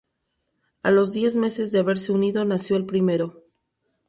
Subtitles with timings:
[0.81, 3.45] A los diez meses de haberse unido nació el primero.